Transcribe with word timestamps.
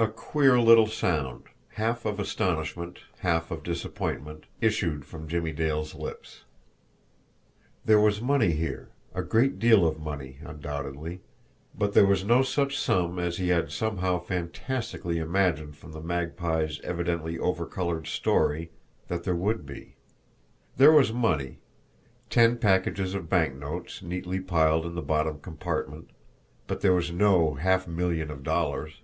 A 0.00 0.06
queer 0.06 0.60
little 0.60 0.86
sound, 0.86 1.48
half 1.70 2.04
of 2.04 2.20
astonishment, 2.20 3.00
half 3.18 3.50
of 3.50 3.64
disappointment, 3.64 4.44
issued 4.60 5.04
from 5.04 5.26
Jimmie 5.26 5.50
Dale's 5.50 5.92
lips. 5.92 6.44
There 7.84 7.98
was 8.00 8.20
money 8.22 8.52
here, 8.52 8.90
a 9.12 9.24
great 9.24 9.58
deal 9.58 9.84
of 9.84 9.98
money, 9.98 10.38
undoubtedly, 10.40 11.22
but 11.74 11.94
there 11.94 12.06
was 12.06 12.22
no 12.24 12.42
such 12.42 12.78
sum 12.78 13.18
as 13.18 13.38
he 13.38 13.48
had, 13.48 13.72
somehow, 13.72 14.20
fantastically 14.20 15.18
imagined 15.18 15.76
from 15.76 15.90
the 15.90 16.00
Magpie's 16.00 16.78
evidently 16.84 17.36
overcoloured 17.36 18.06
story 18.06 18.70
that 19.08 19.24
there 19.24 19.34
would 19.34 19.66
be; 19.66 19.96
there 20.76 20.92
was 20.92 21.12
money, 21.12 21.58
ten 22.30 22.56
packages 22.56 23.16
of 23.16 23.28
banknotes 23.28 24.00
neatly 24.00 24.38
piled 24.38 24.86
in 24.86 24.94
the 24.94 25.02
bottom 25.02 25.40
compartment 25.40 26.08
but 26.68 26.82
there 26.82 26.94
was 26.94 27.10
no 27.10 27.54
half 27.54 27.88
million 27.88 28.30
of 28.30 28.44
dollars! 28.44 29.00